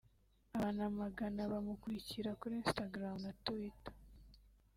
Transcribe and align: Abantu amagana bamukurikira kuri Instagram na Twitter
Abantu 0.55 0.81
amagana 0.89 1.41
bamukurikira 1.51 2.29
kuri 2.39 2.53
Instagram 2.63 3.15
na 3.25 3.31
Twitter 3.43 3.93